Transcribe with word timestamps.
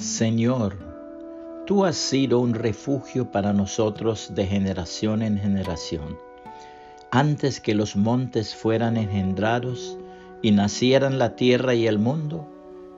Señor, 0.00 0.78
tú 1.66 1.84
has 1.84 1.96
sido 1.96 2.40
un 2.40 2.54
refugio 2.54 3.30
para 3.30 3.52
nosotros 3.52 4.32
de 4.34 4.46
generación 4.46 5.20
en 5.20 5.38
generación. 5.38 6.16
Antes 7.10 7.60
que 7.60 7.74
los 7.74 7.96
montes 7.96 8.54
fueran 8.54 8.96
engendrados 8.96 9.98
y 10.40 10.52
nacieran 10.52 11.18
la 11.18 11.36
tierra 11.36 11.74
y 11.74 11.86
el 11.86 11.98
mundo, 11.98 12.48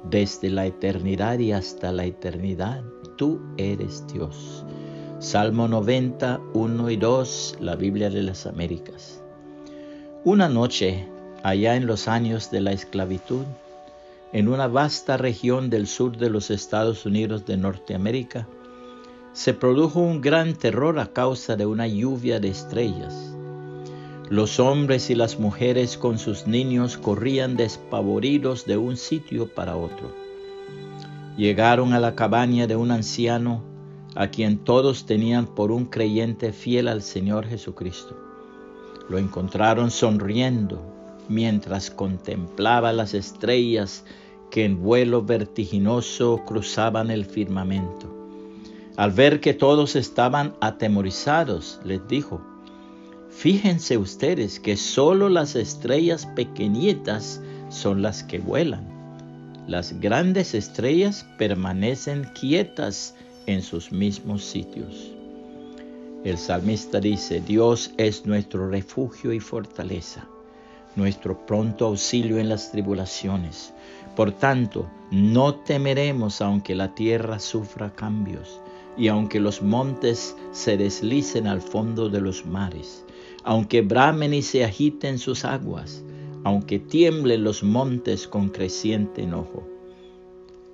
desde 0.08 0.48
la 0.48 0.64
eternidad 0.64 1.40
y 1.40 1.50
hasta 1.50 1.90
la 1.90 2.04
eternidad, 2.04 2.84
tú 3.16 3.42
eres 3.56 4.06
Dios. 4.06 4.64
Salmo 5.18 5.66
90, 5.66 6.40
1 6.54 6.90
y 6.90 6.96
2, 6.96 7.56
la 7.58 7.74
Biblia 7.74 8.10
de 8.10 8.22
las 8.22 8.46
Américas. 8.46 9.20
Una 10.22 10.48
noche, 10.48 11.08
allá 11.42 11.74
en 11.74 11.88
los 11.88 12.06
años 12.06 12.52
de 12.52 12.60
la 12.60 12.70
esclavitud, 12.70 13.44
en 14.32 14.48
una 14.48 14.66
vasta 14.66 15.16
región 15.16 15.68
del 15.68 15.86
sur 15.86 16.16
de 16.16 16.30
los 16.30 16.50
Estados 16.50 17.04
Unidos 17.04 17.44
de 17.44 17.58
Norteamérica, 17.58 18.48
se 19.32 19.54
produjo 19.54 20.00
un 20.00 20.20
gran 20.20 20.54
terror 20.54 20.98
a 20.98 21.12
causa 21.12 21.56
de 21.56 21.66
una 21.66 21.86
lluvia 21.86 22.40
de 22.40 22.48
estrellas. 22.48 23.34
Los 24.30 24.58
hombres 24.58 25.10
y 25.10 25.14
las 25.14 25.38
mujeres 25.38 25.98
con 25.98 26.18
sus 26.18 26.46
niños 26.46 26.96
corrían 26.96 27.56
despavoridos 27.56 28.64
de 28.64 28.78
un 28.78 28.96
sitio 28.96 29.46
para 29.48 29.76
otro. 29.76 30.14
Llegaron 31.36 31.92
a 31.92 32.00
la 32.00 32.14
cabaña 32.14 32.66
de 32.66 32.76
un 32.76 32.90
anciano 32.90 33.62
a 34.14 34.28
quien 34.28 34.58
todos 34.58 35.06
tenían 35.06 35.46
por 35.46 35.70
un 35.70 35.86
creyente 35.86 36.52
fiel 36.52 36.88
al 36.88 37.02
Señor 37.02 37.46
Jesucristo. 37.46 38.16
Lo 39.08 39.18
encontraron 39.18 39.90
sonriendo 39.90 40.91
mientras 41.32 41.90
contemplaba 41.90 42.92
las 42.92 43.14
estrellas 43.14 44.04
que 44.50 44.64
en 44.64 44.82
vuelo 44.82 45.22
vertiginoso 45.22 46.42
cruzaban 46.44 47.10
el 47.10 47.24
firmamento. 47.24 48.14
Al 48.96 49.12
ver 49.12 49.40
que 49.40 49.54
todos 49.54 49.96
estaban 49.96 50.54
atemorizados, 50.60 51.80
les 51.84 52.06
dijo, 52.06 52.42
Fíjense 53.30 53.96
ustedes 53.96 54.60
que 54.60 54.76
solo 54.76 55.30
las 55.30 55.56
estrellas 55.56 56.26
pequeñitas 56.36 57.40
son 57.70 58.02
las 58.02 58.22
que 58.22 58.38
vuelan. 58.38 58.86
Las 59.66 59.98
grandes 60.00 60.54
estrellas 60.54 61.24
permanecen 61.38 62.24
quietas 62.38 63.14
en 63.46 63.62
sus 63.62 63.90
mismos 63.90 64.44
sitios. 64.44 65.12
El 66.24 66.36
salmista 66.36 67.00
dice, 67.00 67.40
Dios 67.40 67.92
es 67.96 68.26
nuestro 68.26 68.68
refugio 68.68 69.32
y 69.32 69.40
fortaleza 69.40 70.28
nuestro 70.96 71.46
pronto 71.46 71.86
auxilio 71.86 72.38
en 72.38 72.48
las 72.48 72.70
tribulaciones. 72.72 73.72
Por 74.16 74.32
tanto, 74.32 74.90
no 75.10 75.54
temeremos 75.54 76.40
aunque 76.40 76.74
la 76.74 76.94
tierra 76.94 77.38
sufra 77.38 77.94
cambios 77.94 78.60
y 78.96 79.08
aunque 79.08 79.40
los 79.40 79.62
montes 79.62 80.36
se 80.52 80.76
deslicen 80.76 81.46
al 81.46 81.62
fondo 81.62 82.10
de 82.10 82.20
los 82.20 82.44
mares, 82.44 83.04
aunque 83.42 83.80
bramen 83.80 84.34
y 84.34 84.42
se 84.42 84.64
agiten 84.64 85.18
sus 85.18 85.44
aguas, 85.44 86.04
aunque 86.44 86.78
tiemblen 86.78 87.44
los 87.44 87.62
montes 87.62 88.28
con 88.28 88.50
creciente 88.50 89.22
enojo. 89.22 89.66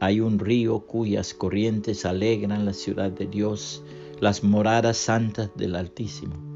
Hay 0.00 0.20
un 0.20 0.38
río 0.38 0.80
cuyas 0.80 1.34
corrientes 1.34 2.04
alegran 2.04 2.64
la 2.64 2.72
ciudad 2.72 3.10
de 3.10 3.26
Dios, 3.26 3.82
las 4.20 4.42
moradas 4.42 4.96
santas 4.96 5.50
del 5.56 5.76
Altísimo. 5.76 6.47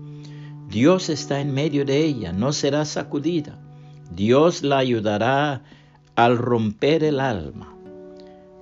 Dios 0.72 1.10
está 1.10 1.42
en 1.42 1.52
medio 1.52 1.84
de 1.84 2.02
ella, 2.02 2.32
no 2.32 2.54
será 2.54 2.86
sacudida. 2.86 3.58
Dios 4.10 4.62
la 4.62 4.78
ayudará 4.78 5.62
al 6.16 6.38
romper 6.38 7.04
el 7.04 7.20
alma. 7.20 7.76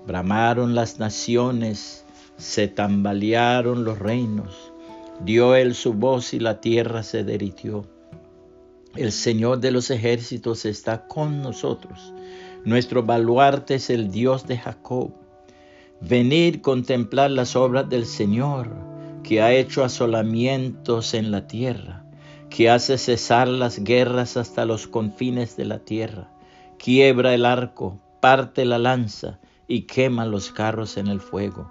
Bramaron 0.08 0.74
las 0.74 0.98
naciones, 0.98 2.04
se 2.36 2.66
tambalearon 2.66 3.84
los 3.84 4.00
reinos, 4.00 4.72
dio 5.24 5.54
él 5.54 5.76
su 5.76 5.94
voz 5.94 6.34
y 6.34 6.40
la 6.40 6.60
tierra 6.60 7.04
se 7.04 7.22
derritió. 7.22 7.86
El 8.96 9.12
Señor 9.12 9.60
de 9.60 9.70
los 9.70 9.88
ejércitos 9.92 10.64
está 10.64 11.06
con 11.06 11.42
nosotros. 11.42 12.12
Nuestro 12.64 13.04
baluarte 13.04 13.76
es 13.76 13.88
el 13.88 14.10
Dios 14.10 14.48
de 14.48 14.58
Jacob. 14.58 15.12
Venid 16.00 16.60
contemplar 16.60 17.30
las 17.30 17.54
obras 17.54 17.88
del 17.88 18.04
Señor 18.04 18.90
que 19.22 19.42
ha 19.42 19.52
hecho 19.52 19.84
asolamientos 19.84 21.14
en 21.14 21.30
la 21.30 21.46
tierra, 21.46 21.99
que 22.50 22.68
hace 22.68 22.98
cesar 22.98 23.48
las 23.48 23.82
guerras 23.82 24.36
hasta 24.36 24.64
los 24.64 24.88
confines 24.88 25.56
de 25.56 25.64
la 25.64 25.78
tierra, 25.78 26.30
quiebra 26.78 27.32
el 27.34 27.46
arco, 27.46 28.00
parte 28.20 28.64
la 28.64 28.78
lanza 28.78 29.38
y 29.68 29.82
quema 29.82 30.26
los 30.26 30.50
carros 30.50 30.96
en 30.96 31.06
el 31.06 31.20
fuego. 31.20 31.70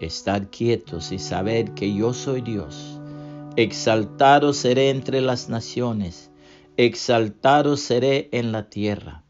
Estad 0.00 0.44
quietos 0.50 1.12
y 1.12 1.18
sabed 1.18 1.68
que 1.74 1.94
yo 1.94 2.14
soy 2.14 2.40
Dios. 2.40 2.98
Exaltado 3.56 4.54
seré 4.54 4.88
entre 4.88 5.20
las 5.20 5.50
naciones, 5.50 6.30
exaltado 6.78 7.76
seré 7.76 8.30
en 8.32 8.52
la 8.52 8.70
tierra. 8.70 9.22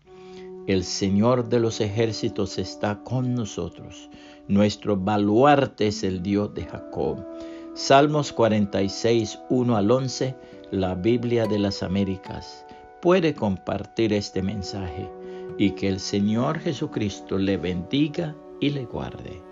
El 0.68 0.84
Señor 0.84 1.48
de 1.48 1.58
los 1.58 1.80
ejércitos 1.80 2.58
está 2.58 3.02
con 3.02 3.34
nosotros. 3.34 4.08
Nuestro 4.46 4.96
baluarte 4.96 5.88
es 5.88 6.04
el 6.04 6.22
Dios 6.22 6.54
de 6.54 6.64
Jacob. 6.64 7.26
Salmos 7.74 8.32
46, 8.32 9.40
1 9.48 9.76
al 9.76 9.90
11, 9.90 10.36
la 10.70 10.94
Biblia 10.94 11.46
de 11.46 11.58
las 11.58 11.82
Américas. 11.82 12.64
Puede 13.02 13.34
compartir 13.34 14.12
este 14.12 14.40
mensaje 14.42 15.10
y 15.58 15.72
que 15.72 15.88
el 15.88 15.98
Señor 15.98 16.60
Jesucristo 16.60 17.38
le 17.38 17.56
bendiga 17.56 18.36
y 18.60 18.70
le 18.70 18.84
guarde. 18.84 19.49